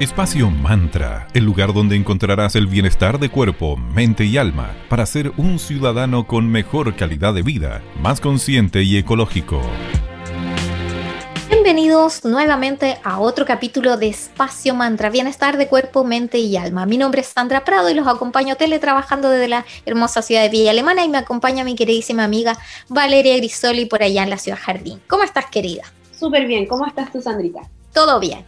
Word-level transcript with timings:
Espacio 0.00 0.50
Mantra, 0.50 1.28
el 1.34 1.44
lugar 1.44 1.74
donde 1.74 1.94
encontrarás 1.94 2.56
el 2.56 2.66
bienestar 2.66 3.18
de 3.18 3.28
cuerpo, 3.28 3.76
mente 3.76 4.24
y 4.24 4.38
alma 4.38 4.74
para 4.88 5.04
ser 5.04 5.30
un 5.36 5.58
ciudadano 5.58 6.26
con 6.26 6.48
mejor 6.50 6.96
calidad 6.96 7.34
de 7.34 7.42
vida, 7.42 7.82
más 8.00 8.18
consciente 8.18 8.82
y 8.82 8.96
ecológico. 8.96 9.60
Bienvenidos 11.50 12.24
nuevamente 12.24 12.98
a 13.04 13.20
otro 13.20 13.44
capítulo 13.44 13.98
de 13.98 14.08
Espacio 14.08 14.74
Mantra, 14.74 15.10
bienestar 15.10 15.58
de 15.58 15.68
cuerpo, 15.68 16.02
mente 16.02 16.38
y 16.38 16.56
alma. 16.56 16.86
Mi 16.86 16.96
nombre 16.96 17.20
es 17.20 17.26
Sandra 17.26 17.66
Prado 17.66 17.90
y 17.90 17.94
los 17.94 18.08
acompaño 18.08 18.56
teletrabajando 18.56 19.28
desde 19.28 19.48
la 19.48 19.66
hermosa 19.84 20.22
ciudad 20.22 20.40
de 20.40 20.48
Villa 20.48 20.70
Alemana 20.70 21.04
y 21.04 21.10
me 21.10 21.18
acompaña 21.18 21.62
mi 21.62 21.74
queridísima 21.74 22.24
amiga 22.24 22.56
Valeria 22.88 23.36
Grisoli 23.36 23.84
por 23.84 24.02
allá 24.02 24.22
en 24.22 24.30
la 24.30 24.38
ciudad 24.38 24.58
Jardín. 24.58 24.98
¿Cómo 25.08 25.24
estás, 25.24 25.44
querida? 25.50 25.82
Súper 26.18 26.46
bien, 26.46 26.64
¿cómo 26.64 26.86
estás 26.86 27.12
tú, 27.12 27.20
Sandrita? 27.20 27.68
Todo 27.92 28.18
bien. 28.18 28.46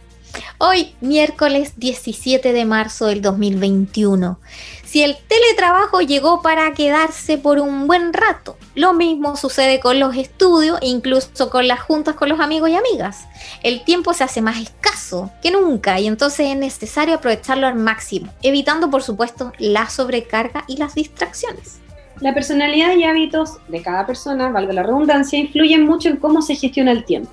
Hoy, 0.57 0.95
miércoles 1.01 1.73
17 1.77 2.53
de 2.53 2.65
marzo 2.65 3.07
del 3.07 3.21
2021. 3.21 4.39
Si 4.83 5.03
el 5.03 5.17
teletrabajo 5.27 6.01
llegó 6.01 6.41
para 6.41 6.71
quedarse 6.73 7.37
por 7.37 7.59
un 7.59 7.87
buen 7.87 8.13
rato, 8.13 8.57
lo 8.75 8.93
mismo 8.93 9.35
sucede 9.35 9.79
con 9.79 9.99
los 9.99 10.15
estudios 10.15 10.79
e 10.81 10.87
incluso 10.87 11.49
con 11.49 11.67
las 11.67 11.81
juntas 11.81 12.15
con 12.15 12.29
los 12.29 12.39
amigos 12.39 12.69
y 12.69 12.75
amigas. 12.75 13.25
El 13.63 13.83
tiempo 13.83 14.13
se 14.13 14.23
hace 14.23 14.41
más 14.41 14.59
escaso 14.61 15.31
que 15.41 15.51
nunca 15.51 15.99
y 15.99 16.07
entonces 16.07 16.47
es 16.47 16.57
necesario 16.57 17.15
aprovecharlo 17.15 17.67
al 17.67 17.75
máximo, 17.75 18.31
evitando 18.41 18.89
por 18.89 19.03
supuesto 19.03 19.51
la 19.59 19.89
sobrecarga 19.89 20.63
y 20.67 20.77
las 20.77 20.95
distracciones. 20.95 21.79
La 22.19 22.33
personalidad 22.33 22.95
y 22.95 23.03
hábitos 23.03 23.57
de 23.67 23.81
cada 23.81 24.05
persona, 24.05 24.49
valga 24.49 24.73
la 24.73 24.83
redundancia, 24.83 25.39
influyen 25.39 25.85
mucho 25.85 26.09
en 26.09 26.17
cómo 26.17 26.41
se 26.41 26.55
gestiona 26.55 26.91
el 26.91 27.03
tiempo. 27.03 27.31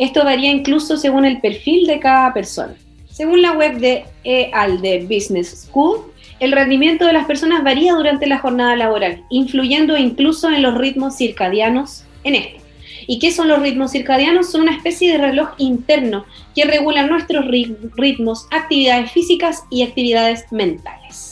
Esto 0.00 0.24
varía 0.24 0.50
incluso 0.50 0.96
según 0.96 1.26
el 1.26 1.42
perfil 1.42 1.86
de 1.86 2.00
cada 2.00 2.32
persona. 2.32 2.74
Según 3.10 3.42
la 3.42 3.52
web 3.52 3.78
de 3.80 4.04
EALDE 4.24 5.00
Business 5.02 5.66
School, 5.68 6.10
el 6.38 6.52
rendimiento 6.52 7.04
de 7.04 7.12
las 7.12 7.26
personas 7.26 7.62
varía 7.62 7.92
durante 7.92 8.26
la 8.26 8.38
jornada 8.38 8.76
laboral, 8.76 9.22
influyendo 9.28 9.98
incluso 9.98 10.48
en 10.48 10.62
los 10.62 10.74
ritmos 10.78 11.18
circadianos 11.18 12.04
en 12.24 12.36
esto. 12.36 12.62
¿Y 13.06 13.18
qué 13.18 13.30
son 13.30 13.48
los 13.48 13.60
ritmos 13.60 13.92
circadianos? 13.92 14.50
Son 14.50 14.62
una 14.62 14.74
especie 14.74 15.12
de 15.12 15.18
reloj 15.18 15.50
interno 15.58 16.24
que 16.54 16.64
regula 16.64 17.06
nuestros 17.06 17.44
ritmos, 17.44 18.46
actividades 18.50 19.12
físicas 19.12 19.64
y 19.70 19.82
actividades 19.82 20.50
mentales. 20.50 21.29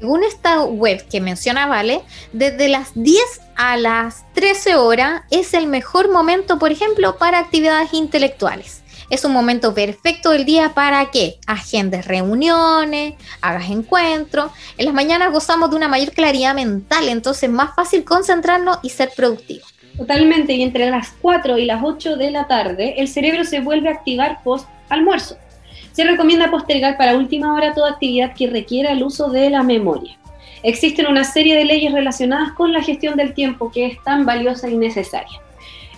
Según 0.00 0.24
esta 0.24 0.62
web 0.64 1.06
que 1.10 1.20
menciona 1.20 1.66
Vale, 1.66 2.00
desde 2.32 2.70
las 2.70 2.92
10 2.94 3.22
a 3.54 3.76
las 3.76 4.24
13 4.32 4.76
horas 4.76 5.22
es 5.30 5.52
el 5.52 5.66
mejor 5.66 6.10
momento, 6.10 6.58
por 6.58 6.72
ejemplo, 6.72 7.18
para 7.18 7.38
actividades 7.38 7.92
intelectuales. 7.92 8.82
Es 9.10 9.26
un 9.26 9.32
momento 9.32 9.74
perfecto 9.74 10.30
del 10.30 10.46
día 10.46 10.72
para 10.72 11.10
que 11.10 11.38
agendes 11.46 12.06
reuniones, 12.06 13.14
hagas 13.42 13.68
encuentros. 13.68 14.50
En 14.78 14.86
las 14.86 14.94
mañanas 14.94 15.32
gozamos 15.32 15.68
de 15.68 15.76
una 15.76 15.88
mayor 15.88 16.12
claridad 16.12 16.54
mental, 16.54 17.10
entonces 17.10 17.42
es 17.42 17.50
más 17.50 17.74
fácil 17.74 18.02
concentrarnos 18.02 18.78
y 18.82 18.88
ser 18.88 19.10
productivo. 19.14 19.66
Totalmente, 19.98 20.54
y 20.54 20.62
entre 20.62 20.88
las 20.88 21.12
4 21.20 21.58
y 21.58 21.66
las 21.66 21.82
8 21.84 22.16
de 22.16 22.30
la 22.30 22.46
tarde, 22.46 22.94
el 22.96 23.08
cerebro 23.08 23.44
se 23.44 23.60
vuelve 23.60 23.90
a 23.90 23.92
activar 23.92 24.42
post 24.42 24.66
almuerzo. 24.88 25.36
Se 25.92 26.04
recomienda 26.04 26.50
postergar 26.50 26.96
para 26.96 27.16
última 27.16 27.54
hora 27.54 27.74
toda 27.74 27.90
actividad 27.90 28.34
que 28.34 28.48
requiera 28.48 28.92
el 28.92 29.02
uso 29.02 29.28
de 29.30 29.50
la 29.50 29.62
memoria. 29.62 30.16
Existen 30.62 31.06
una 31.06 31.24
serie 31.24 31.56
de 31.56 31.64
leyes 31.64 31.92
relacionadas 31.92 32.52
con 32.52 32.72
la 32.72 32.82
gestión 32.82 33.16
del 33.16 33.34
tiempo 33.34 33.70
que 33.72 33.86
es 33.86 34.02
tan 34.04 34.26
valiosa 34.26 34.68
y 34.68 34.76
necesaria. 34.76 35.40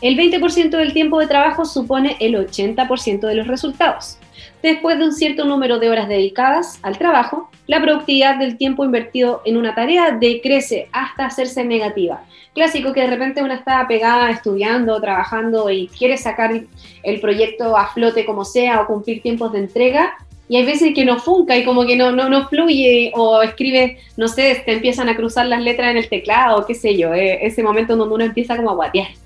El 0.02 0.16
20% 0.16 0.70
del 0.70 0.92
tiempo 0.92 1.20
de 1.20 1.28
trabajo 1.28 1.64
supone 1.64 2.16
el 2.18 2.34
80% 2.34 3.20
de 3.20 3.36
los 3.36 3.46
resultados. 3.46 4.18
Después 4.60 4.98
de 4.98 5.04
un 5.04 5.12
cierto 5.12 5.44
número 5.44 5.78
de 5.78 5.90
horas 5.90 6.08
dedicadas 6.08 6.80
al 6.82 6.98
trabajo, 6.98 7.50
la 7.68 7.80
productividad 7.80 8.36
del 8.36 8.56
tiempo 8.56 8.84
invertido 8.84 9.42
en 9.44 9.56
una 9.56 9.76
tarea 9.76 10.10
decrece 10.10 10.88
hasta 10.90 11.26
hacerse 11.26 11.62
negativa. 11.62 12.24
Clásico 12.52 12.92
que 12.92 13.02
de 13.02 13.06
repente 13.06 13.44
una 13.44 13.54
está 13.54 13.86
pegada 13.86 14.28
estudiando, 14.30 15.00
trabajando 15.00 15.70
y 15.70 15.86
quiere 15.86 16.16
sacar 16.16 16.50
el 17.04 17.20
proyecto 17.20 17.76
a 17.76 17.86
flote 17.86 18.26
como 18.26 18.44
sea 18.44 18.80
o 18.80 18.88
cumplir 18.88 19.22
tiempos 19.22 19.52
de 19.52 19.60
entrega 19.60 20.14
y 20.48 20.56
hay 20.56 20.66
veces 20.66 20.92
que 20.96 21.04
no 21.04 21.20
funca 21.20 21.56
y 21.56 21.64
como 21.64 21.86
que 21.86 21.94
no, 21.94 22.10
no, 22.10 22.28
no 22.28 22.48
fluye 22.48 23.12
o 23.14 23.40
escribe, 23.40 23.98
no 24.16 24.26
sé, 24.26 24.60
te 24.66 24.72
empiezan 24.72 25.08
a 25.08 25.14
cruzar 25.14 25.46
las 25.46 25.62
letras 25.62 25.92
en 25.92 25.98
el 25.98 26.08
teclado, 26.08 26.66
qué 26.66 26.74
sé 26.74 26.96
yo, 26.96 27.14
eh, 27.14 27.38
ese 27.46 27.62
momento 27.62 27.94
donde 27.94 28.16
uno 28.16 28.24
empieza 28.24 28.56
como 28.56 28.70
a 28.70 28.74
guatear. 28.74 29.21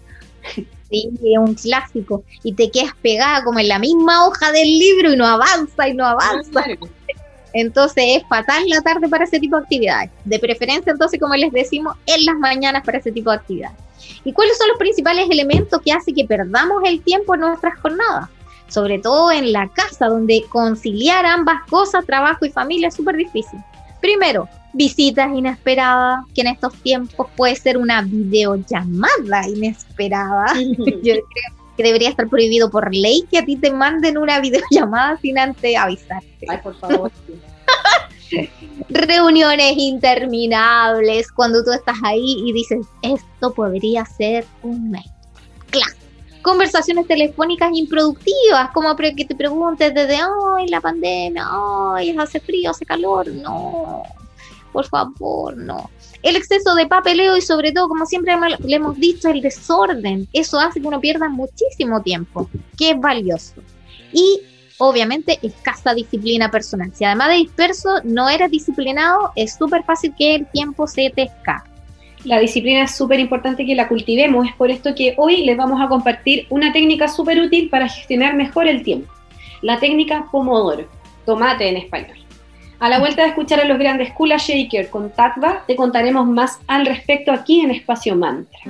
Sí, 0.89 1.11
es 1.21 1.39
un 1.39 1.55
clásico. 1.55 2.23
Y 2.45 2.53
te 2.53 2.71
quedas 2.71 2.93
pegada 3.03 3.43
como 3.43 3.59
en 3.59 3.67
la 3.67 3.81
misma 3.81 4.25
hoja 4.25 4.53
del 4.53 4.79
libro 4.79 5.13
y 5.13 5.17
no 5.17 5.27
avanza 5.27 5.89
y 5.89 5.95
no 5.95 6.07
avanza. 6.07 6.65
Entonces 7.53 8.05
es 8.19 8.29
fatal 8.29 8.69
la 8.69 8.81
tarde 8.83 9.09
para 9.09 9.25
ese 9.25 9.41
tipo 9.41 9.57
de 9.57 9.63
actividades. 9.63 10.11
De 10.25 10.39
preferencia, 10.39 10.93
entonces, 10.93 11.19
como 11.19 11.35
les 11.35 11.51
decimos, 11.53 11.97
en 12.07 12.25
las 12.25 12.37
mañanas 12.37 12.85
para 12.85 12.99
ese 12.99 13.11
tipo 13.11 13.31
de 13.31 13.37
actividades. 13.37 13.77
¿Y 14.25 14.33
cuáles 14.33 14.59
son 14.59 14.69
los 14.69 14.79
principales 14.79 15.29
elementos 15.31 15.81
que 15.83 15.93
hacen 15.93 16.15
que 16.15 16.25
perdamos 16.25 16.83
el 16.85 17.01
tiempo 17.03 17.35
en 17.35 17.41
nuestras 17.41 17.81
jornadas? 17.81 18.29
Sobre 18.69 18.99
todo 18.99 19.33
en 19.33 19.53
la 19.53 19.69
casa, 19.69 20.07
donde 20.07 20.45
conciliar 20.51 21.25
ambas 21.25 21.65
cosas, 21.69 22.05
trabajo 22.05 22.45
y 22.45 22.51
familia, 22.51 22.89
es 22.89 22.95
súper 22.95 23.17
difícil. 23.17 23.59
Primero, 24.01 24.49
visitas 24.77 25.35
inesperadas, 25.35 26.25
que 26.35 26.43
en 26.43 26.49
estos 26.49 26.75
tiempos 26.83 27.27
puede 27.35 27.57
ser 27.57 27.79
una 27.79 28.03
videollamada 28.03 29.49
inesperada. 29.49 30.53
Yo 30.79 31.15
creo 31.15 31.25
que 31.77 31.83
debería 31.83 32.11
estar 32.11 32.29
prohibido 32.29 32.71
por 32.71 32.95
ley 32.95 33.25
que 33.31 33.39
a 33.39 33.45
ti 33.45 33.57
te 33.57 33.73
manden 33.73 34.19
una 34.19 34.41
videollamada 34.41 35.17
sin 35.19 35.39
antes 35.39 35.77
avisarte. 35.77 36.47
Ay, 36.49 36.59
por 36.63 36.79
favor. 36.79 37.11
Reuniones 38.89 39.75
interminables 39.77 41.31
cuando 41.33 41.65
tú 41.65 41.73
estás 41.73 41.97
ahí 42.03 42.37
y 42.45 42.53
dices, 42.53 42.87
esto 43.03 43.55
podría 43.55 44.05
ser 44.05 44.45
un 44.63 44.91
mes. 44.91 45.07
Claro. 45.71 45.95
Conversaciones 46.43 47.09
telefónicas 47.09 47.71
improductivas, 47.73 48.71
como 48.73 48.95
que 48.95 49.25
te 49.25 49.35
preguntes 49.35 49.93
desde, 49.93 50.17
ay, 50.17 50.69
la 50.69 50.81
pandemia, 50.81 51.45
ay, 51.51 52.15
hace 52.17 52.39
frío, 52.39 52.71
hace 52.71 52.87
calor. 52.87 53.27
No, 53.27 54.05
por 54.77 54.89
favor, 54.89 55.57
no. 55.57 55.89
El 56.23 56.37
exceso 56.37 56.75
de 56.75 56.87
papeleo 56.87 57.35
y 57.35 57.41
sobre 57.41 57.73
todo, 57.73 57.89
como 57.89 58.05
siempre 58.05 58.35
le 58.59 58.77
hemos 58.77 58.99
dicho, 58.99 59.31
el 59.31 59.41
desorden. 59.41 60.29
Eso 60.35 60.61
hace 60.61 60.83
que 60.83 60.87
uno 60.87 61.01
pierda 61.01 61.31
muchísimo 61.31 62.03
tiempo, 62.03 62.51
que 62.77 62.91
es 62.91 63.01
valioso. 63.01 63.55
Y 64.13 64.43
obviamente 64.77 65.39
escasa 65.41 65.95
disciplina 65.95 66.51
personal. 66.51 66.93
Si 66.95 67.07
además 67.07 67.29
de 67.29 67.37
disperso 67.37 67.89
no 68.05 68.29
eres 68.29 68.51
disciplinado, 68.51 69.33
es 69.35 69.55
súper 69.55 69.83
fácil 69.83 70.13
que 70.15 70.35
el 70.35 70.47
tiempo 70.51 70.87
se 70.87 71.09
te 71.09 71.23
escape. 71.23 71.71
La 72.25 72.39
disciplina 72.39 72.83
es 72.83 72.95
súper 72.95 73.19
importante 73.19 73.65
que 73.65 73.75
la 73.75 73.89
cultivemos. 73.89 74.47
Es 74.47 74.55
por 74.57 74.71
esto 74.71 74.95
que 74.95 75.15
hoy 75.17 75.47
les 75.47 75.57
vamos 75.57 75.81
a 75.81 75.89
compartir 75.89 76.47
una 76.51 76.71
técnica 76.71 77.09
súper 77.09 77.41
útil 77.41 77.71
para 77.71 77.89
gestionar 77.89 78.35
mejor 78.35 78.69
el 78.69 78.83
tiempo. 78.83 79.11
La 79.63 79.81
técnica 79.81 80.29
Pomodoro, 80.31 80.87
tomate 81.25 81.67
en 81.67 81.79
español. 81.79 82.26
A 82.79 82.91
la 82.91 82.99
vuelta 82.99 83.23
de 83.23 83.29
escuchar 83.29 83.61
a 83.61 83.65
los 83.65 83.79
grandes 83.79 84.13
Kula 84.13 84.37
Shaker 84.37 84.91
con 84.91 85.11
Tatva, 85.11 85.65
te 85.67 85.77
contaremos 85.77 86.27
más 86.27 86.59
al 86.67 86.85
respecto 86.85 87.33
aquí 87.33 87.61
en 87.61 87.71
Espacio 87.71 88.15
Mantra. 88.17 88.61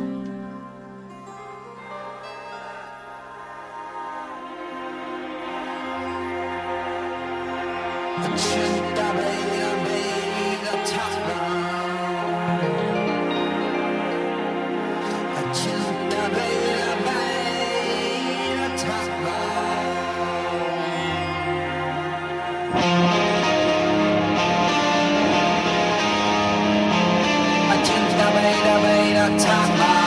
time. 29.34 30.05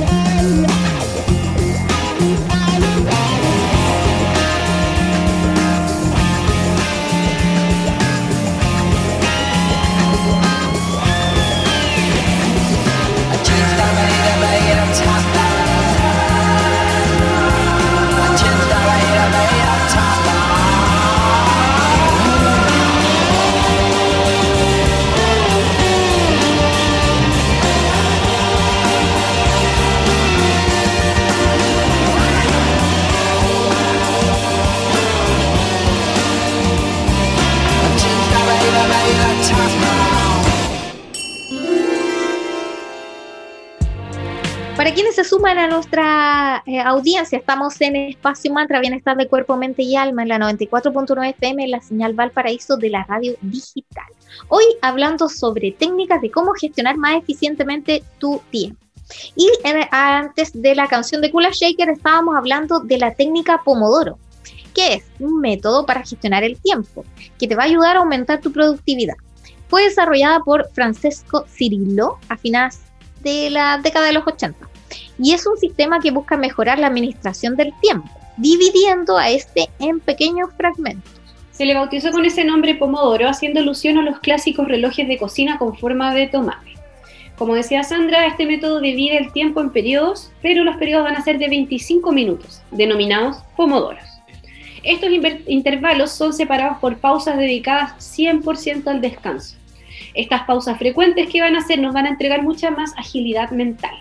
yeah. 0.00 0.31
Audiencia. 46.90 47.38
Estamos 47.38 47.80
en 47.80 47.96
Espacio 47.96 48.52
Mantra, 48.52 48.80
Bienestar 48.80 49.16
de 49.16 49.28
Cuerpo, 49.28 49.56
Mente 49.56 49.82
y 49.82 49.96
Alma, 49.96 50.22
en 50.22 50.28
la 50.28 50.38
94.9 50.38 51.30
FM, 51.30 51.64
en 51.64 51.70
la 51.70 51.80
señal 51.80 52.14
Valparaíso 52.14 52.76
de 52.76 52.90
la 52.90 53.04
radio 53.04 53.34
digital. 53.40 54.06
Hoy 54.48 54.64
hablando 54.82 55.28
sobre 55.28 55.72
técnicas 55.72 56.20
de 56.20 56.30
cómo 56.30 56.52
gestionar 56.52 56.96
más 56.96 57.16
eficientemente 57.16 58.02
tu 58.18 58.40
tiempo. 58.50 58.80
Y 59.36 59.48
antes 59.90 60.52
de 60.54 60.74
la 60.74 60.88
canción 60.88 61.20
de 61.20 61.30
Kula 61.30 61.50
Shaker 61.52 61.90
estábamos 61.90 62.34
hablando 62.34 62.80
de 62.80 62.98
la 62.98 63.14
técnica 63.14 63.60
Pomodoro, 63.64 64.18
que 64.74 64.94
es 64.94 65.04
un 65.18 65.40
método 65.40 65.84
para 65.84 66.00
gestionar 66.00 66.44
el 66.44 66.58
tiempo, 66.58 67.04
que 67.38 67.46
te 67.46 67.54
va 67.54 67.64
a 67.64 67.66
ayudar 67.66 67.96
a 67.96 68.00
aumentar 68.00 68.40
tu 68.40 68.52
productividad. 68.52 69.16
Fue 69.68 69.84
desarrollada 69.84 70.40
por 70.40 70.70
Francesco 70.72 71.44
Cirillo 71.48 72.16
a 72.28 72.36
finales 72.36 72.80
de 73.22 73.50
la 73.50 73.78
década 73.78 74.06
de 74.06 74.12
los 74.14 74.26
80 74.26 74.71
y 75.22 75.32
es 75.32 75.46
un 75.46 75.56
sistema 75.56 76.00
que 76.00 76.10
busca 76.10 76.36
mejorar 76.36 76.80
la 76.80 76.88
administración 76.88 77.54
del 77.54 77.72
tiempo, 77.80 78.10
dividiendo 78.36 79.16
a 79.16 79.30
este 79.30 79.68
en 79.78 80.00
pequeños 80.00 80.50
fragmentos. 80.56 81.12
Se 81.52 81.64
le 81.64 81.74
bautizó 81.74 82.10
con 82.10 82.24
ese 82.24 82.44
nombre 82.44 82.74
Pomodoro, 82.74 83.28
haciendo 83.28 83.60
alusión 83.60 83.98
a 83.98 84.02
los 84.02 84.18
clásicos 84.18 84.66
relojes 84.66 85.06
de 85.06 85.18
cocina 85.18 85.58
con 85.58 85.76
forma 85.76 86.12
de 86.12 86.26
tomate. 86.26 86.72
Como 87.38 87.54
decía 87.54 87.84
Sandra, 87.84 88.26
este 88.26 88.46
método 88.46 88.80
divide 88.80 89.16
el 89.16 89.32
tiempo 89.32 89.60
en 89.60 89.70
periodos, 89.70 90.32
pero 90.42 90.64
los 90.64 90.76
periodos 90.76 91.04
van 91.04 91.16
a 91.16 91.22
ser 91.22 91.38
de 91.38 91.48
25 91.48 92.10
minutos, 92.10 92.60
denominados 92.72 93.38
pomodoros. 93.56 94.02
Estos 94.82 95.10
intervalos 95.46 96.10
son 96.10 96.32
separados 96.32 96.78
por 96.78 96.96
pausas 96.98 97.38
dedicadas 97.38 97.92
100% 98.18 98.88
al 98.88 99.00
descanso. 99.00 99.56
Estas 100.14 100.42
pausas 100.42 100.78
frecuentes 100.78 101.28
que 101.28 101.40
van 101.40 101.54
a 101.54 101.60
hacer 101.60 101.78
nos 101.78 101.94
van 101.94 102.06
a 102.06 102.10
entregar 102.10 102.42
mucha 102.42 102.72
más 102.72 102.92
agilidad 102.98 103.50
mental. 103.50 103.94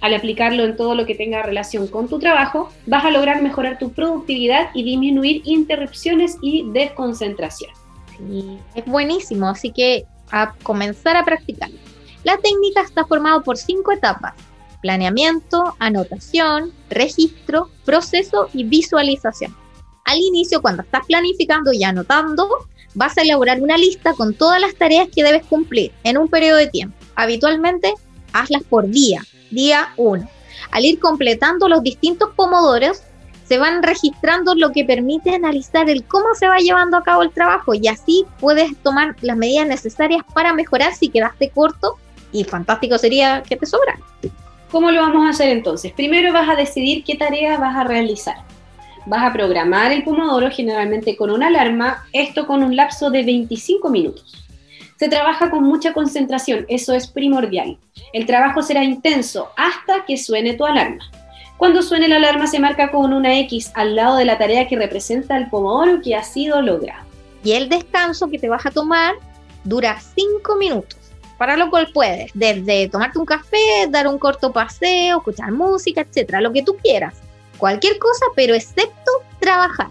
Al 0.00 0.14
aplicarlo 0.14 0.64
en 0.64 0.76
todo 0.76 0.94
lo 0.94 1.06
que 1.06 1.14
tenga 1.14 1.42
relación 1.42 1.88
con 1.88 2.08
tu 2.08 2.18
trabajo, 2.18 2.70
vas 2.86 3.04
a 3.04 3.10
lograr 3.10 3.42
mejorar 3.42 3.78
tu 3.78 3.92
productividad 3.92 4.70
y 4.74 4.84
disminuir 4.84 5.42
interrupciones 5.44 6.36
y 6.42 6.70
desconcentración. 6.70 7.70
es 8.74 8.84
buenísimo, 8.86 9.48
así 9.48 9.70
que 9.72 10.04
a 10.30 10.54
comenzar 10.62 11.16
a 11.16 11.24
practicarlo. 11.24 11.78
La 12.24 12.36
técnica 12.38 12.82
está 12.82 13.04
formada 13.04 13.40
por 13.40 13.56
cinco 13.56 13.92
etapas. 13.92 14.34
Planeamiento, 14.82 15.76
anotación, 15.78 16.72
registro, 16.90 17.70
proceso 17.84 18.48
y 18.52 18.64
visualización. 18.64 19.54
Al 20.04 20.18
inicio, 20.18 20.62
cuando 20.62 20.82
estás 20.82 21.04
planificando 21.06 21.72
y 21.72 21.82
anotando, 21.84 22.48
vas 22.94 23.16
a 23.18 23.22
elaborar 23.22 23.60
una 23.60 23.76
lista 23.76 24.12
con 24.14 24.34
todas 24.34 24.60
las 24.60 24.74
tareas 24.74 25.08
que 25.14 25.22
debes 25.22 25.44
cumplir 25.46 25.92
en 26.04 26.18
un 26.18 26.28
periodo 26.28 26.56
de 26.56 26.68
tiempo. 26.68 26.96
Habitualmente, 27.14 27.92
hazlas 28.32 28.62
por 28.64 28.88
día, 28.88 29.22
día 29.50 29.88
1. 29.96 30.28
Al 30.70 30.84
ir 30.84 30.98
completando 30.98 31.68
los 31.68 31.82
distintos 31.82 32.30
pomodoros, 32.34 33.02
se 33.46 33.58
van 33.58 33.82
registrando 33.82 34.54
lo 34.54 34.72
que 34.72 34.84
permite 34.84 35.34
analizar 35.34 35.88
el 35.88 36.04
cómo 36.04 36.34
se 36.34 36.48
va 36.48 36.58
llevando 36.58 36.96
a 36.96 37.02
cabo 37.02 37.22
el 37.22 37.30
trabajo 37.30 37.74
y 37.74 37.86
así 37.86 38.24
puedes 38.40 38.76
tomar 38.78 39.14
las 39.20 39.36
medidas 39.36 39.68
necesarias 39.68 40.22
para 40.34 40.52
mejorar 40.52 40.94
si 40.94 41.08
quedaste 41.08 41.50
corto 41.50 41.96
y 42.32 42.44
fantástico 42.44 42.98
sería 42.98 43.42
que 43.42 43.56
te 43.56 43.66
sobra. 43.66 43.98
¿Cómo 44.70 44.90
lo 44.90 45.00
vamos 45.00 45.26
a 45.26 45.30
hacer 45.30 45.50
entonces? 45.50 45.92
Primero 45.92 46.32
vas 46.32 46.48
a 46.48 46.56
decidir 46.56 47.04
qué 47.04 47.14
tarea 47.14 47.56
vas 47.56 47.76
a 47.76 47.84
realizar. 47.84 48.36
Vas 49.06 49.22
a 49.22 49.32
programar 49.32 49.92
el 49.92 50.02
pomodoro 50.02 50.50
generalmente 50.50 51.16
con 51.16 51.30
una 51.30 51.46
alarma, 51.46 52.04
esto 52.12 52.48
con 52.48 52.64
un 52.64 52.74
lapso 52.74 53.10
de 53.10 53.22
25 53.22 53.88
minutos. 53.88 54.45
Se 54.98 55.10
trabaja 55.10 55.50
con 55.50 55.62
mucha 55.64 55.92
concentración, 55.92 56.64
eso 56.68 56.94
es 56.94 57.06
primordial. 57.06 57.78
El 58.14 58.24
trabajo 58.24 58.62
será 58.62 58.82
intenso 58.82 59.50
hasta 59.54 60.06
que 60.06 60.16
suene 60.16 60.54
tu 60.54 60.64
alarma. 60.64 61.04
Cuando 61.58 61.82
suene 61.82 62.08
la 62.08 62.16
alarma 62.16 62.46
se 62.46 62.60
marca 62.60 62.90
con 62.90 63.12
una 63.12 63.38
X 63.40 63.72
al 63.74 63.94
lado 63.94 64.16
de 64.16 64.24
la 64.24 64.38
tarea 64.38 64.66
que 64.66 64.76
representa 64.76 65.36
el 65.36 65.50
pomodoro 65.50 66.00
que 66.00 66.14
ha 66.14 66.22
sido 66.22 66.62
logrado. 66.62 67.04
Y 67.44 67.52
el 67.52 67.68
descanso 67.68 68.28
que 68.28 68.38
te 68.38 68.48
vas 68.48 68.64
a 68.64 68.70
tomar 68.70 69.14
dura 69.64 70.00
5 70.00 70.56
minutos, 70.56 70.98
para 71.36 71.58
lo 71.58 71.68
cual 71.68 71.90
puedes 71.92 72.30
desde 72.32 72.88
tomarte 72.88 73.18
un 73.18 73.26
café, 73.26 73.86
dar 73.90 74.06
un 74.06 74.18
corto 74.18 74.50
paseo, 74.50 75.18
escuchar 75.18 75.52
música, 75.52 76.00
etcétera, 76.00 76.40
lo 76.40 76.52
que 76.54 76.62
tú 76.62 76.74
quieras. 76.82 77.14
Cualquier 77.58 77.98
cosa, 77.98 78.24
pero 78.34 78.54
excepto 78.54 79.10
trabajar. 79.40 79.88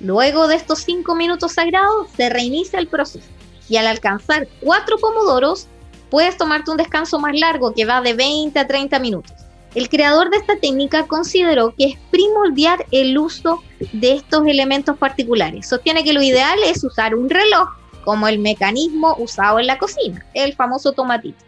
Luego 0.00 0.48
de 0.48 0.56
estos 0.56 0.80
5 0.80 1.14
minutos 1.14 1.52
sagrados 1.52 2.08
se 2.16 2.28
reinicia 2.30 2.80
el 2.80 2.88
proceso 2.88 3.28
y 3.70 3.76
al 3.76 3.86
alcanzar 3.86 4.48
cuatro 4.60 4.98
pomodoros, 4.98 5.68
puedes 6.10 6.36
tomarte 6.36 6.72
un 6.72 6.76
descanso 6.76 7.18
más 7.18 7.38
largo 7.38 7.72
que 7.72 7.86
va 7.86 8.02
de 8.02 8.14
20 8.14 8.58
a 8.58 8.66
30 8.66 8.98
minutos. 8.98 9.32
El 9.74 9.88
creador 9.88 10.30
de 10.30 10.38
esta 10.38 10.56
técnica 10.56 11.06
consideró 11.06 11.72
que 11.78 11.84
es 11.84 11.98
primordial 12.10 12.84
el 12.90 13.16
uso 13.16 13.62
de 13.92 14.14
estos 14.14 14.44
elementos 14.46 14.98
particulares. 14.98 15.68
Sostiene 15.68 16.02
que 16.02 16.12
lo 16.12 16.20
ideal 16.20 16.58
es 16.66 16.82
usar 16.82 17.14
un 17.14 17.30
reloj 17.30 17.68
como 18.04 18.26
el 18.26 18.40
mecanismo 18.40 19.14
usado 19.18 19.60
en 19.60 19.68
la 19.68 19.78
cocina, 19.78 20.26
el 20.34 20.54
famoso 20.54 20.90
tomatito. 20.92 21.44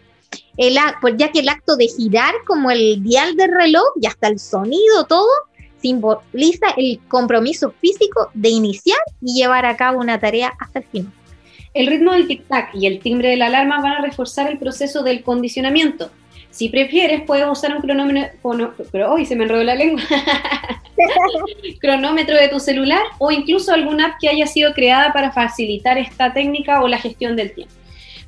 El, 0.57 0.79
pues 1.01 1.15
ya 1.19 1.33
que 1.33 1.41
el 1.41 1.49
acto 1.49 1.77
de 1.77 1.89
girar 1.89 2.33
como 2.47 2.71
el 2.71 3.03
dial 3.03 3.35
del 3.37 3.51
reloj 3.53 3.85
y 4.01 4.07
hasta 4.07 4.29
el 4.29 4.39
sonido, 4.39 5.05
todo, 5.09 5.29
simboliza 5.81 6.69
el 6.77 7.01
compromiso 7.09 7.75
físico 7.81 8.31
de 8.35 8.51
iniciar 8.51 9.01
y 9.21 9.35
llevar 9.35 9.67
a 9.67 9.77
cabo 9.77 9.99
una 9.99 10.21
tarea 10.21 10.53
hasta 10.61 10.79
el 10.79 10.85
final. 10.85 11.13
El 11.75 11.87
ritmo 11.87 12.13
del 12.13 12.29
tic-tac 12.29 12.75
y 12.75 12.87
el 12.87 13.01
timbre 13.01 13.31
de 13.31 13.37
la 13.37 13.47
alarma 13.47 13.81
van 13.81 13.93
a 13.93 14.03
reforzar 14.03 14.51
el 14.51 14.59
proceso 14.59 15.03
del 15.03 15.23
condicionamiento. 15.23 16.11
Si 16.51 16.69
prefieres, 16.69 17.23
puedes 17.23 17.47
usar 17.49 17.75
un 17.75 17.81
cronómetro, 17.81 18.75
pero 18.91 19.11
hoy 19.11 19.25
se 19.25 19.37
me 19.37 19.45
enredó 19.45 19.65
la 19.65 19.75
lengua, 19.75 20.03
cronómetro 21.81 22.37
de 22.37 22.49
tu 22.49 22.61
celular 22.61 23.01
o 23.19 23.31
incluso 23.31 23.73
alguna 23.73 24.09
app 24.09 24.21
que 24.21 24.29
haya 24.29 24.47
sido 24.47 24.75
creada 24.75 25.15
para 25.15 25.33
facilitar 25.33 25.97
esta 25.97 26.35
técnica 26.35 26.83
o 26.83 26.89
la 26.89 26.99
gestión 26.99 27.37
del 27.37 27.55
tiempo. 27.55 27.73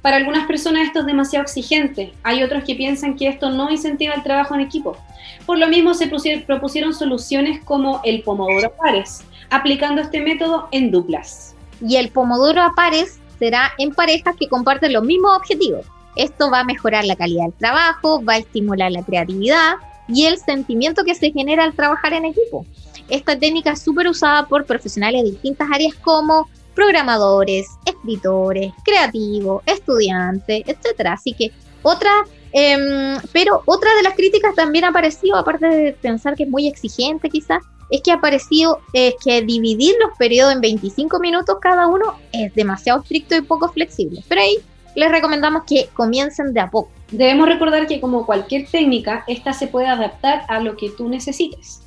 Para 0.00 0.16
algunas 0.16 0.46
personas 0.46 0.86
esto 0.86 1.00
es 1.00 1.06
demasiado 1.06 1.42
exigente, 1.42 2.14
hay 2.22 2.42
otros 2.42 2.64
que 2.64 2.74
piensan 2.74 3.14
que 3.14 3.28
esto 3.28 3.50
no 3.50 3.70
incentiva 3.70 4.14
el 4.14 4.22
trabajo 4.22 4.54
en 4.54 4.62
equipo. 4.62 4.96
Por 5.44 5.58
lo 5.58 5.68
mismo 5.68 5.92
se 5.92 6.06
propusieron 6.46 6.94
soluciones 6.94 7.62
como 7.62 8.00
el 8.04 8.22
pomodoro 8.22 8.72
pares, 8.74 9.22
aplicando 9.50 10.00
este 10.00 10.22
método 10.22 10.68
en 10.72 10.90
duplas. 10.90 11.54
Y 11.86 11.96
el 11.96 12.08
pomodoro 12.08 12.62
a 12.62 12.74
pares 12.74 13.20
será 13.44 13.72
en 13.76 13.90
parejas 13.92 14.34
que 14.38 14.48
comparten 14.48 14.94
los 14.94 15.04
mismos 15.04 15.36
objetivos. 15.36 15.84
Esto 16.16 16.50
va 16.50 16.60
a 16.60 16.64
mejorar 16.64 17.04
la 17.04 17.14
calidad 17.14 17.44
del 17.44 17.52
trabajo, 17.52 18.24
va 18.24 18.34
a 18.34 18.38
estimular 18.38 18.90
la 18.90 19.02
creatividad 19.02 19.74
y 20.08 20.24
el 20.24 20.38
sentimiento 20.38 21.04
que 21.04 21.14
se 21.14 21.30
genera 21.30 21.64
al 21.64 21.74
trabajar 21.74 22.14
en 22.14 22.24
equipo. 22.24 22.64
Esta 23.10 23.38
técnica 23.38 23.72
es 23.72 23.82
súper 23.82 24.08
usada 24.08 24.46
por 24.46 24.64
profesionales 24.64 25.24
de 25.24 25.32
distintas 25.32 25.68
áreas 25.70 25.94
como 25.96 26.48
programadores, 26.74 27.66
escritores, 27.84 28.72
creativos, 28.82 29.62
estudiantes, 29.66 30.62
etc. 30.66 31.08
Así 31.08 31.34
que 31.34 31.52
otra, 31.82 32.10
em, 32.52 33.18
pero 33.30 33.62
otra 33.66 33.94
de 33.94 34.04
las 34.04 34.14
críticas 34.14 34.54
también 34.54 34.86
ha 34.86 34.88
aparecido, 34.88 35.36
aparte 35.36 35.66
de 35.66 35.92
pensar 35.92 36.34
que 36.34 36.44
es 36.44 36.48
muy 36.48 36.66
exigente 36.66 37.28
quizás, 37.28 37.62
es 37.90 38.02
que 38.02 38.12
ha 38.12 38.20
parecido 38.20 38.80
que 38.92 39.42
dividir 39.42 39.94
los 40.00 40.16
periodos 40.18 40.54
en 40.54 40.60
25 40.60 41.18
minutos 41.18 41.56
cada 41.60 41.86
uno 41.86 42.14
es 42.32 42.54
demasiado 42.54 43.00
estricto 43.02 43.36
y 43.36 43.42
poco 43.42 43.68
flexible. 43.68 44.22
Pero 44.28 44.40
ahí 44.40 44.58
les 44.94 45.10
recomendamos 45.10 45.64
que 45.66 45.88
comiencen 45.94 46.52
de 46.52 46.60
a 46.60 46.70
poco. 46.70 46.90
Debemos 47.10 47.48
recordar 47.48 47.86
que 47.86 48.00
como 48.00 48.26
cualquier 48.26 48.66
técnica, 48.66 49.24
esta 49.26 49.52
se 49.52 49.66
puede 49.66 49.86
adaptar 49.86 50.44
a 50.48 50.60
lo 50.60 50.76
que 50.76 50.90
tú 50.90 51.08
necesites. 51.08 51.82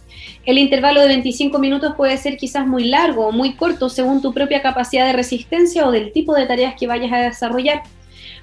El 0.46 0.58
intervalo 0.58 1.02
de 1.02 1.08
25 1.08 1.60
minutos 1.60 1.94
puede 1.96 2.18
ser 2.18 2.38
quizás 2.38 2.66
muy 2.66 2.86
largo 2.86 3.28
o 3.28 3.32
muy 3.32 3.56
corto 3.56 3.90
según 3.90 4.22
tu 4.22 4.34
propia 4.34 4.62
capacidad 4.62 5.06
de 5.06 5.14
resistencia 5.14 5.86
o 5.86 5.92
del 5.92 6.12
tipo 6.12 6.34
de 6.34 6.46
tareas 6.46 6.76
que 6.80 6.88
vayas 6.88 7.12
a 7.12 7.18
desarrollar. 7.18 7.84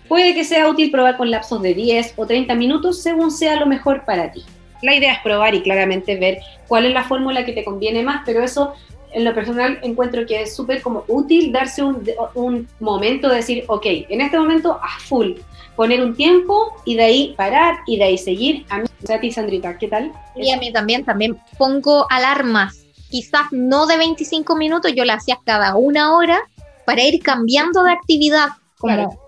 Puede 0.08 0.34
que 0.34 0.44
sea 0.44 0.68
útil 0.68 0.90
probar 0.90 1.16
con 1.16 1.30
lapsos 1.30 1.62
de 1.62 1.72
10 1.74 2.14
o 2.16 2.26
30 2.26 2.54
minutos 2.56 3.02
según 3.02 3.30
sea 3.30 3.56
lo 3.56 3.66
mejor 3.66 4.04
para 4.04 4.32
ti. 4.32 4.42
La 4.84 4.94
idea 4.94 5.14
es 5.14 5.20
probar 5.20 5.54
y 5.54 5.62
claramente 5.62 6.16
ver 6.16 6.40
cuál 6.68 6.84
es 6.84 6.92
la 6.92 7.04
fórmula 7.04 7.44
que 7.46 7.52
te 7.52 7.64
conviene 7.64 8.02
más, 8.02 8.22
pero 8.26 8.42
eso 8.42 8.74
en 9.14 9.24
lo 9.24 9.34
personal 9.34 9.78
encuentro 9.82 10.26
que 10.26 10.42
es 10.42 10.54
súper 10.54 10.82
como 10.82 11.04
útil 11.08 11.52
darse 11.52 11.82
un, 11.82 12.06
un, 12.34 12.68
momento 12.80 13.28
de 13.28 13.36
decir, 13.36 13.64
ok, 13.68 13.86
en 14.08 14.20
este 14.20 14.38
momento 14.38 14.78
a 14.82 14.98
full, 14.98 15.32
poner 15.74 16.02
un 16.02 16.14
tiempo 16.14 16.74
y 16.84 16.96
de 16.96 17.04
ahí 17.04 17.34
parar 17.36 17.78
y 17.86 17.96
de 17.96 18.04
ahí 18.04 18.18
seguir. 18.18 18.66
A 18.68 18.80
mí, 18.80 18.86
a 19.08 19.20
ti 19.20 19.32
Sandrita, 19.32 19.78
¿qué 19.78 19.88
tal? 19.88 20.12
Y 20.36 20.52
a 20.52 20.58
mí 20.58 20.70
también, 20.70 21.04
también 21.04 21.38
pongo 21.56 22.06
alarmas, 22.10 22.84
quizás 23.08 23.46
no 23.52 23.86
de 23.86 23.96
25 23.96 24.54
minutos, 24.56 24.92
yo 24.94 25.04
las 25.04 25.22
hacía 25.22 25.38
cada 25.44 25.76
una 25.76 26.14
hora 26.14 26.40
para 26.84 27.02
ir 27.02 27.22
cambiando 27.22 27.84
de 27.84 27.92
actividad, 27.92 28.48
como 28.78 29.18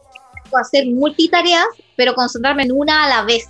hacer 0.60 0.86
multitareas, 0.86 1.64
pero 1.96 2.14
concentrarme 2.14 2.64
en 2.64 2.72
una 2.72 3.04
a 3.04 3.08
la 3.08 3.22
vez 3.22 3.48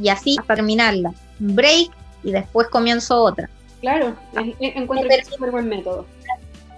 y 0.00 0.08
así 0.08 0.36
terminarla 0.48 1.12
break 1.38 1.90
y 2.22 2.32
después 2.32 2.68
comienzo 2.68 3.22
otra. 3.22 3.48
Claro, 3.80 4.16
encuentro 4.60 5.08
que 5.08 5.14
es 5.16 5.40
un 5.40 5.50
buen 5.50 5.68
método. 5.68 6.06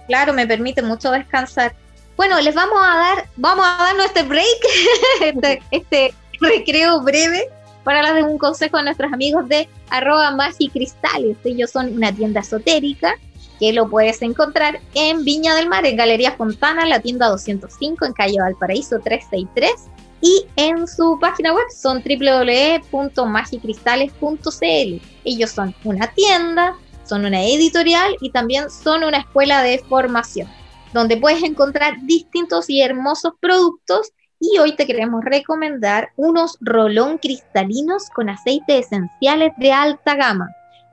Claro, 0.07 0.33
me 0.33 0.45
permite 0.45 0.81
mucho 0.81 1.11
descansar. 1.11 1.73
Bueno, 2.15 2.39
les 2.41 2.55
vamos 2.55 2.79
a 2.81 2.97
dar, 2.97 3.25
vamos 3.35 3.65
a 3.65 3.83
darnos 3.83 4.05
este 4.07 4.23
break, 4.23 4.45
este, 5.21 5.61
este 5.71 6.13
recreo 6.41 7.01
breve 7.01 7.47
para 7.83 8.01
darles 8.01 8.25
un 8.25 8.37
consejo 8.37 8.77
a 8.77 8.83
nuestros 8.83 9.13
amigos 9.13 9.47
de 9.47 9.69
arroba 9.89 10.31
magicristales. 10.31 11.37
Ellos 11.45 11.71
son 11.71 11.93
una 11.93 12.11
tienda 12.11 12.41
esotérica 12.41 13.15
que 13.59 13.73
lo 13.73 13.89
puedes 13.89 14.21
encontrar 14.21 14.79
en 14.93 15.23
Viña 15.23 15.55
del 15.55 15.69
Mar, 15.69 15.85
en 15.85 15.95
Galería 15.95 16.33
Fontana, 16.33 16.85
la 16.85 16.99
tienda 16.99 17.27
205 17.27 18.05
en 18.05 18.13
Calle 18.13 18.39
Valparaíso 18.39 18.99
363 18.99 19.71
y 20.21 20.45
en 20.55 20.87
su 20.87 21.17
página 21.19 21.53
web 21.53 21.65
son 21.75 22.01
www.magicristales.cl. 22.03 25.01
Ellos 25.23 25.51
son 25.51 25.75
una 25.83 26.07
tienda, 26.07 26.75
son 27.03 27.25
una 27.25 27.43
editorial 27.43 28.15
y 28.21 28.31
también 28.31 28.69
son 28.69 29.03
una 29.03 29.17
escuela 29.19 29.61
de 29.63 29.79
formación, 29.79 30.47
donde 30.93 31.17
puedes 31.17 31.43
encontrar 31.43 31.97
distintos 32.03 32.69
y 32.69 32.81
hermosos 32.81 33.33
productos 33.39 34.13
y 34.39 34.59
hoy 34.59 34.75
te 34.75 34.85
queremos 34.85 35.23
recomendar 35.23 36.11
unos 36.15 36.57
rolón 36.61 37.17
cristalinos 37.17 38.09
con 38.09 38.29
aceites 38.29 38.85
esenciales 38.85 39.51
de 39.57 39.71
alta 39.71 40.15
gama, 40.15 40.49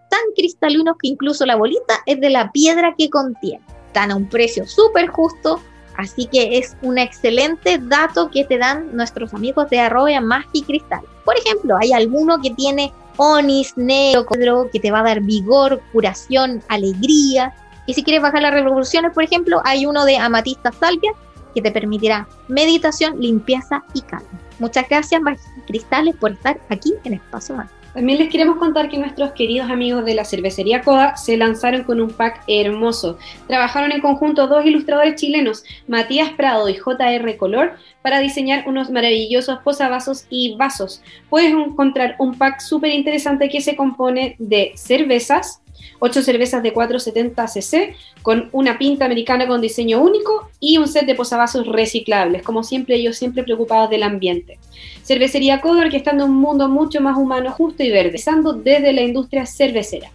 tan 0.09 0.21
cristalinos 0.35 0.97
que 1.01 1.09
incluso 1.09 1.45
la 1.45 1.57
bolita 1.57 1.99
es 2.07 2.21
de 2.21 2.31
la 2.31 2.53
piedra 2.53 2.95
que 2.97 3.11
contiene. 3.11 3.65
Están 3.87 4.13
a 4.13 4.17
un 4.17 4.29
precio 4.29 4.67
súper 4.67 5.09
justo, 5.09 5.61
así 5.97 6.27
que 6.27 6.59
es 6.59 6.77
un 6.83 6.99
excelente 6.99 7.79
dato 7.79 8.31
que 8.31 8.45
te 8.45 8.59
dan 8.59 8.95
nuestros 8.97 9.35
amigos 9.35 9.71
de 9.71 9.81
Arroya 9.81 10.21
Más 10.21 10.47
y 10.53 10.63
Cristal. 10.63 11.03
Por 11.25 11.37
ejemplo, 11.39 11.77
hay 11.81 11.93
alguno 11.93 12.41
que 12.41 12.51
tiene 12.51 12.93
onis 13.17 13.77
negro 13.77 14.69
que 14.73 14.81
te 14.81 14.91
va 14.91 15.01
a 15.01 15.05
dar 15.05 15.21
vigor, 15.21 15.81
curación, 15.93 16.63
alegría. 16.69 17.55
Y 17.87 17.95
si 17.95 18.03
quieres 18.03 18.23
bajar 18.23 18.43
las 18.43 18.55
revoluciones, 18.55 19.13
por 19.13 19.25
ejemplo, 19.25 19.61
hay 19.65 19.87
uno 19.87 20.05
de 20.05 20.17
amatista 20.17 20.73
salvia 20.73 21.13
que 21.55 21.63
te 21.63 21.71
permitirá 21.71 22.27
meditación, 22.49 23.21
limpieza 23.21 23.85
y 23.95 24.03
calma. 24.03 24.29
Muchas 24.59 24.89
gracias, 24.89 25.21
Cristales, 25.67 26.17
por 26.17 26.33
estar 26.33 26.61
aquí 26.69 26.95
en 27.05 27.15
Espacio 27.15 27.55
Más. 27.55 27.71
También 27.95 28.19
les 28.19 28.29
queremos 28.29 28.59
contar 28.59 28.89
que 28.89 28.99
nuestros 28.99 29.33
queridos 29.33 29.71
amigos 29.71 30.05
de 30.05 30.15
la 30.15 30.25
cervecería 30.25 30.83
Coda 30.83 31.17
se 31.17 31.37
lanzaron 31.37 31.85
con 31.85 32.01
un 32.01 32.11
pack 32.11 32.43
hermoso. 32.49 33.19
Trabajaron 33.47 33.93
en 33.93 34.01
conjunto 34.01 34.49
dos 34.49 34.67
ilustradores 34.67 35.15
chilenos, 35.15 35.63
Matías 35.87 36.31
Prado 36.33 36.69
y 36.69 36.77
JR 36.77 37.37
Color, 37.37 37.75
para 38.03 38.19
diseñar 38.19 38.65
unos 38.67 38.91
maravillosos 38.91 39.61
posavasos 39.61 40.27
y 40.29 40.57
vasos. 40.57 41.03
Puedes 41.31 41.53
encontrar 41.53 42.17
un 42.19 42.37
pack 42.37 42.61
súper 42.61 42.91
interesante 42.91 43.49
que 43.49 43.61
se 43.61 43.77
compone 43.77 44.35
de 44.41 44.73
cervezas, 44.75 45.63
8 45.99 46.23
cervezas 46.23 46.63
de 46.63 46.73
470 46.73 47.49
cc 47.49 47.97
con 48.23 48.49
una 48.53 48.79
pinta 48.79 49.05
americana 49.05 49.47
con 49.47 49.61
diseño 49.61 50.01
único 50.01 50.49
y 50.61 50.79
un 50.79 50.89
set 50.89 51.07
de 51.07 51.15
posavasos 51.15 51.67
reciclables, 51.67 52.43
como 52.43 52.63
siempre 52.63 52.97
ellos 52.97 53.17
siempre 53.17 53.43
preocupados 53.43 53.91
del 53.91 54.03
ambiente. 54.03 54.59
Cervecería 55.03 55.61
Coda 55.61 55.83
orquestando 55.83 56.25
un 56.25 56.37
mundo 56.37 56.69
mucho 56.69 57.01
más 57.01 57.17
humano, 57.17 57.53
justo 57.53 57.83
y 57.83 57.91
verde, 57.91 58.19
desde 58.63 58.93
la 58.93 59.03
industria 59.03 59.47
cervecera. 59.47 60.11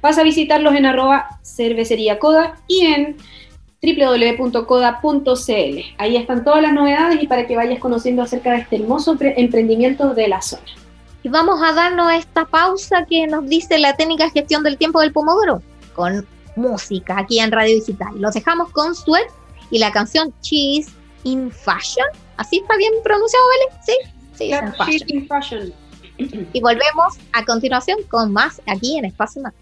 Vas 0.00 0.18
a 0.18 0.22
visitarlos 0.22 0.74
en 0.74 0.86
arroba 0.86 1.38
cervecería 1.42 2.18
Coda 2.18 2.60
y 2.68 2.86
en 2.86 3.16
www.coda.cl. 3.82 5.80
Ahí 5.98 6.16
están 6.16 6.44
todas 6.44 6.62
las 6.62 6.72
novedades 6.72 7.22
y 7.22 7.26
para 7.26 7.46
que 7.46 7.56
vayas 7.56 7.78
conociendo 7.78 8.22
acerca 8.22 8.52
de 8.52 8.58
este 8.58 8.76
hermoso 8.76 9.16
emprendimiento 9.20 10.14
de 10.14 10.28
la 10.28 10.40
zona. 10.42 10.83
Y 11.24 11.30
vamos 11.30 11.60
a 11.62 11.72
darnos 11.72 12.12
esta 12.12 12.44
pausa 12.44 13.06
que 13.06 13.26
nos 13.26 13.48
dice 13.48 13.78
la 13.78 13.96
técnica 13.96 14.24
de 14.24 14.30
gestión 14.30 14.62
del 14.62 14.76
tiempo 14.76 15.00
del 15.00 15.10
pomodoro 15.10 15.62
con 15.94 16.26
música 16.54 17.18
aquí 17.18 17.40
en 17.40 17.50
Radio 17.50 17.76
Digital. 17.76 18.10
Los 18.20 18.34
dejamos 18.34 18.70
con 18.72 18.94
Sweat 18.94 19.26
y 19.70 19.78
la 19.78 19.90
canción 19.90 20.34
Cheese 20.42 20.92
in 21.22 21.50
Fashion. 21.50 22.06
¿Así 22.36 22.58
está 22.58 22.76
bien 22.76 22.92
pronunciado, 23.02 23.42
¿vale? 23.46 23.80
Sí, 23.86 24.50
Cheese 24.84 25.04
in 25.08 25.26
Fashion. 25.26 25.72
Y 26.18 26.60
volvemos 26.60 27.14
a 27.32 27.42
continuación 27.46 27.98
con 28.10 28.30
más 28.30 28.60
aquí 28.66 28.98
en 28.98 29.06
Espacio 29.06 29.40
Más. 29.40 29.54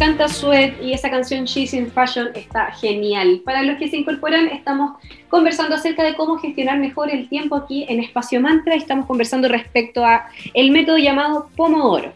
Encanta 0.00 0.28
Sweat 0.28 0.80
y 0.82 0.94
esa 0.94 1.10
canción 1.10 1.44
She's 1.44 1.74
in 1.74 1.90
Fashion 1.90 2.30
está 2.34 2.72
genial. 2.72 3.42
Para 3.44 3.62
los 3.62 3.76
que 3.76 3.90
se 3.90 3.98
incorporan, 3.98 4.46
estamos 4.46 4.92
conversando 5.28 5.74
acerca 5.74 6.02
de 6.02 6.14
cómo 6.14 6.38
gestionar 6.38 6.78
mejor 6.78 7.10
el 7.10 7.28
tiempo 7.28 7.54
aquí 7.54 7.84
en 7.86 8.00
Espacio 8.00 8.40
Mantra. 8.40 8.74
Estamos 8.74 9.04
conversando 9.04 9.46
respecto 9.46 10.02
a 10.02 10.26
el 10.54 10.70
método 10.70 10.96
llamado 10.96 11.50
Pomodoro. 11.54 12.14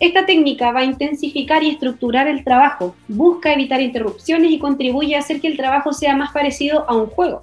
Esta 0.00 0.24
técnica 0.24 0.72
va 0.72 0.80
a 0.80 0.84
intensificar 0.84 1.62
y 1.62 1.68
estructurar 1.68 2.26
el 2.26 2.42
trabajo, 2.42 2.96
busca 3.06 3.52
evitar 3.52 3.82
interrupciones 3.82 4.50
y 4.50 4.58
contribuye 4.58 5.14
a 5.14 5.18
hacer 5.18 5.38
que 5.42 5.48
el 5.48 5.58
trabajo 5.58 5.92
sea 5.92 6.16
más 6.16 6.32
parecido 6.32 6.88
a 6.88 6.94
un 6.94 7.08
juego, 7.08 7.42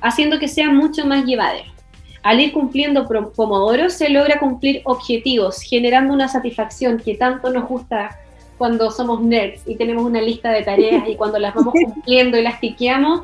haciendo 0.00 0.40
que 0.40 0.48
sea 0.48 0.72
mucho 0.72 1.06
más 1.06 1.24
llevadero. 1.24 1.70
Al 2.24 2.40
ir 2.40 2.50
cumpliendo 2.50 3.06
Pomodoro 3.06 3.88
se 3.88 4.08
logra 4.08 4.40
cumplir 4.40 4.82
objetivos, 4.82 5.62
generando 5.62 6.12
una 6.12 6.26
satisfacción 6.26 6.98
que 6.98 7.14
tanto 7.14 7.50
nos 7.50 7.68
gusta 7.68 8.18
cuando 8.58 8.90
somos 8.90 9.22
nerds 9.22 9.62
y 9.66 9.76
tenemos 9.76 10.04
una 10.04 10.20
lista 10.20 10.50
de 10.50 10.62
tareas 10.62 11.08
y 11.08 11.14
cuando 11.14 11.38
las 11.38 11.54
vamos 11.54 11.72
cumpliendo 11.72 12.36
y 12.36 12.42
las 12.42 12.60
tiqueamos, 12.60 13.22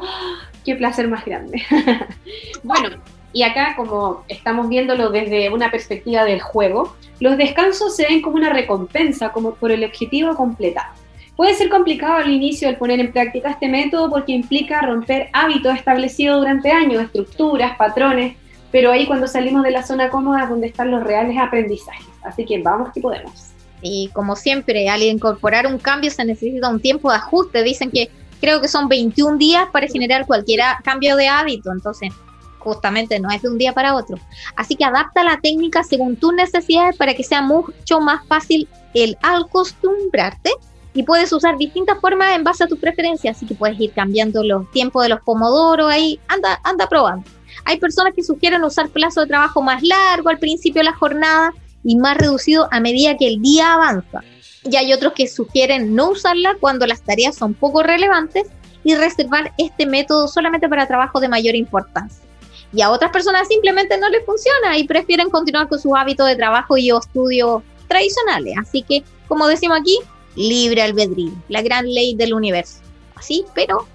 qué 0.64 0.76
placer 0.76 1.08
más 1.08 1.24
grande. 1.24 1.62
bueno, 2.62 2.96
y 3.32 3.42
acá 3.42 3.74
como 3.76 4.24
estamos 4.28 4.68
viéndolo 4.68 5.10
desde 5.10 5.50
una 5.50 5.70
perspectiva 5.70 6.24
del 6.24 6.40
juego, 6.40 6.94
los 7.20 7.36
descansos 7.36 7.94
se 7.96 8.06
ven 8.06 8.22
como 8.22 8.36
una 8.36 8.50
recompensa, 8.50 9.32
como 9.32 9.54
por 9.54 9.72
el 9.72 9.84
objetivo 9.84 10.34
completado. 10.36 10.94
Puede 11.36 11.54
ser 11.54 11.68
complicado 11.68 12.14
al 12.14 12.30
inicio 12.30 12.68
el 12.68 12.76
poner 12.76 13.00
en 13.00 13.10
práctica 13.10 13.50
este 13.50 13.68
método 13.68 14.08
porque 14.08 14.32
implica 14.32 14.80
romper 14.82 15.30
hábitos 15.32 15.74
establecidos 15.74 16.38
durante 16.38 16.70
años, 16.70 17.02
estructuras, 17.02 17.76
patrones, 17.76 18.36
pero 18.70 18.92
ahí 18.92 19.06
cuando 19.06 19.26
salimos 19.26 19.64
de 19.64 19.72
la 19.72 19.82
zona 19.82 20.10
cómoda 20.10 20.44
es 20.44 20.48
donde 20.48 20.68
están 20.68 20.92
los 20.92 21.02
reales 21.02 21.36
aprendizajes. 21.36 22.06
Así 22.22 22.44
que 22.44 22.62
vamos 22.62 22.92
que 22.92 23.00
podemos. 23.00 23.53
Y 23.84 24.08
como 24.14 24.34
siempre, 24.34 24.88
al 24.88 25.02
incorporar 25.02 25.66
un 25.66 25.78
cambio 25.78 26.10
se 26.10 26.24
necesita 26.24 26.70
un 26.70 26.80
tiempo 26.80 27.10
de 27.10 27.18
ajuste. 27.18 27.62
Dicen 27.62 27.90
que 27.90 28.10
creo 28.40 28.60
que 28.60 28.66
son 28.66 28.88
21 28.88 29.36
días 29.36 29.68
para 29.72 29.86
generar 29.86 30.26
cualquier 30.26 30.60
cambio 30.82 31.16
de 31.16 31.28
hábito. 31.28 31.70
Entonces, 31.70 32.10
justamente 32.58 33.20
no 33.20 33.30
es 33.30 33.42
de 33.42 33.50
un 33.50 33.58
día 33.58 33.74
para 33.74 33.94
otro. 33.94 34.18
Así 34.56 34.74
que 34.74 34.84
adapta 34.84 35.22
la 35.22 35.38
técnica 35.38 35.84
según 35.84 36.16
tus 36.16 36.32
necesidades 36.32 36.96
para 36.96 37.14
que 37.14 37.22
sea 37.22 37.42
mucho 37.42 38.00
más 38.00 38.26
fácil 38.26 38.66
el 38.94 39.18
acostumbrarte 39.22 40.50
y 40.94 41.02
puedes 41.02 41.30
usar 41.32 41.58
distintas 41.58 42.00
formas 42.00 42.34
en 42.34 42.42
base 42.42 42.64
a 42.64 42.68
tus 42.68 42.78
preferencias, 42.78 43.36
así 43.36 43.46
que 43.46 43.54
puedes 43.54 43.78
ir 43.78 43.92
cambiando 43.92 44.42
los 44.42 44.70
tiempos 44.70 45.02
de 45.02 45.08
los 45.10 45.20
pomodoros 45.20 45.92
ahí, 45.92 46.18
anda, 46.28 46.60
anda 46.62 46.88
probando. 46.88 47.28
Hay 47.64 47.78
personas 47.78 48.14
que 48.14 48.22
sugieren 48.22 48.62
usar 48.62 48.88
plazo 48.88 49.20
de 49.20 49.26
trabajo 49.26 49.60
más 49.60 49.82
largo 49.82 50.28
al 50.28 50.38
principio 50.38 50.80
de 50.80 50.84
la 50.84 50.94
jornada 50.94 51.52
y 51.84 51.96
más 51.96 52.16
reducido 52.16 52.68
a 52.70 52.80
medida 52.80 53.16
que 53.16 53.28
el 53.28 53.40
día 53.40 53.74
avanza. 53.74 54.22
Y 54.64 54.76
hay 54.76 54.92
otros 54.92 55.12
que 55.12 55.28
sugieren 55.28 55.94
no 55.94 56.10
usarla 56.10 56.56
cuando 56.58 56.86
las 56.86 57.02
tareas 57.02 57.36
son 57.36 57.54
poco 57.54 57.82
relevantes 57.82 58.46
y 58.82 58.94
reservar 58.94 59.52
este 59.58 59.86
método 59.86 60.26
solamente 60.26 60.68
para 60.68 60.86
trabajos 60.86 61.20
de 61.20 61.28
mayor 61.28 61.54
importancia. 61.54 62.24
Y 62.72 62.82
a 62.82 62.90
otras 62.90 63.12
personas 63.12 63.46
simplemente 63.46 63.96
no 63.98 64.08
les 64.08 64.24
funciona 64.24 64.76
y 64.78 64.84
prefieren 64.84 65.30
continuar 65.30 65.68
con 65.68 65.78
sus 65.78 65.92
hábitos 65.94 66.26
de 66.26 66.36
trabajo 66.36 66.76
y 66.76 66.90
estudio 66.90 67.62
tradicionales. 67.88 68.54
Así 68.58 68.82
que, 68.82 69.04
como 69.28 69.46
decimos 69.46 69.78
aquí, 69.80 69.98
libre 70.34 70.82
albedrío, 70.82 71.32
la 71.48 71.62
gran 71.62 71.86
ley 71.86 72.14
del 72.14 72.34
universo. 72.34 72.78
Así, 73.14 73.44
pero 73.54 73.86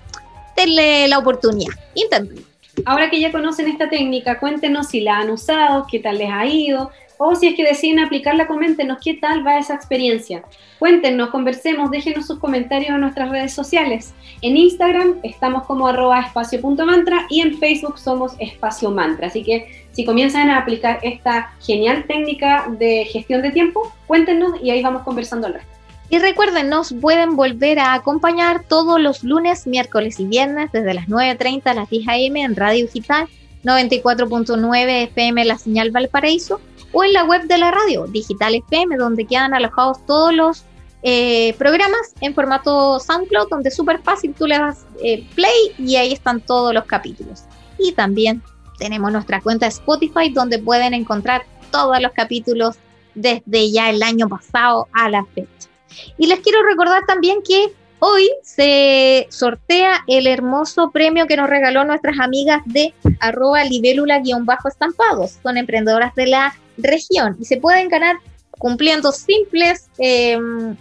denle 0.55 1.07
la 1.07 1.17
oportunidad, 1.17 1.73
inténtenlo. 1.93 2.43
Ahora 2.85 3.09
que 3.09 3.19
ya 3.19 3.31
conocen 3.31 3.67
esta 3.67 3.89
técnica, 3.89 4.39
cuéntenos 4.39 4.87
si 4.87 5.01
la 5.01 5.17
han 5.17 5.29
usado, 5.29 5.85
qué 5.91 5.99
tal 5.99 6.17
les 6.17 6.31
ha 6.31 6.45
ido, 6.45 6.91
o 7.21 7.35
si 7.35 7.47
es 7.47 7.55
que 7.55 7.65
deciden 7.65 7.99
aplicarla, 7.99 8.47
coméntenos 8.47 8.99
qué 9.03 9.13
tal 9.13 9.45
va 9.45 9.59
esa 9.59 9.75
experiencia. 9.75 10.41
Cuéntenos, 10.79 11.31
conversemos, 11.31 11.91
déjenos 11.91 12.25
sus 12.25 12.39
comentarios 12.39 12.91
en 12.91 13.01
nuestras 13.01 13.29
redes 13.29 13.51
sociales. 13.51 14.13
En 14.41 14.55
Instagram 14.55 15.15
estamos 15.23 15.63
como 15.63 15.87
arroba 15.87 16.21
espacio.mantra 16.21 17.25
y 17.29 17.41
en 17.41 17.57
Facebook 17.57 17.99
somos 17.99 18.31
espacio 18.39 18.89
mantra. 18.89 19.27
Así 19.27 19.43
que 19.43 19.85
si 19.91 20.05
comienzan 20.05 20.49
a 20.49 20.59
aplicar 20.59 20.99
esta 21.03 21.53
genial 21.59 22.05
técnica 22.07 22.67
de 22.79 23.03
gestión 23.03 23.41
de 23.41 23.51
tiempo, 23.51 23.93
cuéntenos 24.07 24.53
y 24.63 24.69
ahí 24.69 24.81
vamos 24.81 25.03
conversando 25.03 25.47
al 25.47 25.55
resto. 25.55 25.69
Y 26.09 26.19
recuerden, 26.19 26.69
nos 26.69 26.93
pueden 26.93 27.35
volver 27.35 27.79
a 27.79 27.95
acompañar 27.95 28.63
todos 28.63 28.97
los 28.97 29.25
lunes, 29.25 29.67
miércoles 29.67 30.21
y 30.21 30.25
viernes 30.25 30.71
desde 30.71 30.93
las 30.93 31.09
9.30 31.09 31.63
a 31.65 31.73
las 31.73 31.89
10 31.89 32.07
a.m. 32.07 32.41
en 32.43 32.55
Radio 32.55 32.85
Digital 32.85 33.27
94.9 33.65 35.03
FM 35.03 35.43
La 35.43 35.57
Señal 35.57 35.91
Valparaíso 35.91 36.61
o 36.91 37.03
en 37.03 37.13
la 37.13 37.23
web 37.25 37.43
de 37.43 37.57
la 37.57 37.71
radio, 37.71 38.05
Digital 38.07 38.55
FM, 38.55 38.97
donde 38.97 39.25
quedan 39.25 39.53
alojados 39.53 40.05
todos 40.05 40.33
los 40.33 40.65
eh, 41.01 41.53
programas 41.57 42.13
en 42.21 42.33
formato 42.33 42.99
SoundCloud, 42.99 43.49
donde 43.49 43.69
es 43.69 43.75
súper 43.75 44.01
fácil, 44.01 44.33
tú 44.33 44.45
le 44.47 44.57
das 44.57 44.85
eh, 45.01 45.25
play 45.35 45.73
y 45.77 45.95
ahí 45.95 46.13
están 46.13 46.41
todos 46.41 46.73
los 46.73 46.85
capítulos. 46.85 47.43
Y 47.77 47.93
también 47.93 48.41
tenemos 48.77 49.11
nuestra 49.11 49.41
cuenta 49.41 49.67
Spotify, 49.67 50.29
donde 50.29 50.59
pueden 50.59 50.93
encontrar 50.93 51.43
todos 51.71 52.01
los 52.01 52.11
capítulos 52.11 52.75
desde 53.15 53.71
ya 53.71 53.89
el 53.89 54.03
año 54.03 54.27
pasado 54.27 54.87
a 54.93 55.09
la 55.09 55.25
fecha. 55.25 55.69
Y 56.17 56.27
les 56.27 56.39
quiero 56.39 56.63
recordar 56.63 57.05
también 57.05 57.41
que 57.43 57.73
hoy 57.99 58.29
se 58.43 59.27
sortea 59.29 60.03
el 60.07 60.27
hermoso 60.27 60.91
premio 60.91 61.27
que 61.27 61.37
nos 61.37 61.49
regaló 61.49 61.83
nuestras 61.83 62.19
amigas 62.19 62.61
de 62.65 62.93
arroba 63.19 63.63
libélula-estampados. 63.63 65.37
Son 65.43 65.57
emprendedoras 65.57 66.15
de 66.15 66.27
la 66.27 66.55
región 66.77 67.35
y 67.39 67.45
se 67.45 67.57
pueden 67.57 67.89
ganar 67.89 68.17
cumpliendo 68.51 69.11
simples 69.11 69.89
em, 69.97 70.75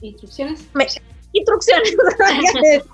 instrucciones. 0.00 0.66
instrucciones 1.32 1.96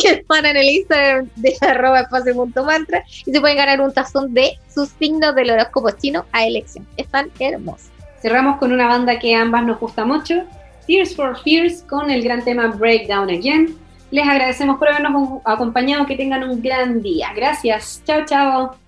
que 0.00 0.10
están 0.10 0.44
en 0.44 0.56
el 0.56 0.66
Instagram 0.66 1.30
de 1.36 1.56
arroba 1.60 2.00
espacio.mantra 2.00 3.04
y 3.26 3.32
se 3.32 3.40
pueden 3.40 3.56
ganar 3.56 3.80
un 3.80 3.92
tazón 3.92 4.34
de 4.34 4.58
sus 4.72 4.90
signos 4.98 5.34
del 5.34 5.50
horóscopo 5.50 5.90
chino 5.92 6.26
a 6.32 6.46
elección. 6.46 6.86
Están 6.96 7.30
hermosos. 7.38 7.90
Cerramos 8.20 8.58
con 8.58 8.72
una 8.72 8.88
banda 8.88 9.18
que 9.20 9.34
ambas 9.34 9.64
nos 9.64 9.78
gusta 9.78 10.04
mucho, 10.04 10.44
Tears 10.88 11.14
for 11.14 11.38
Fears, 11.38 11.82
con 11.82 12.10
el 12.10 12.24
gran 12.24 12.42
tema 12.42 12.68
Breakdown 12.68 13.28
Again. 13.28 13.76
Les 14.10 14.26
agradecemos 14.26 14.78
por 14.78 14.88
habernos 14.88 15.40
acompañado, 15.44 16.06
que 16.06 16.16
tengan 16.16 16.42
un 16.48 16.62
gran 16.62 17.02
día. 17.02 17.28
Gracias. 17.36 18.02
Chao, 18.06 18.24
chao. 18.24 18.87